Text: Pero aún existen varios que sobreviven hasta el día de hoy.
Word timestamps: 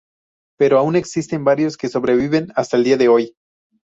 Pero 0.57 0.79
aún 0.79 0.95
existen 0.95 1.43
varios 1.43 1.77
que 1.77 1.87
sobreviven 1.87 2.47
hasta 2.55 2.75
el 2.75 2.83
día 2.85 2.97
de 2.97 3.07
hoy. 3.07 3.35